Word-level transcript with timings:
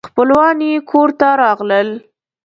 خپلوان 0.09 0.57
یې 0.69 0.73
کور 0.89 1.09
ته 1.19 1.27
راغلل. 1.43 1.89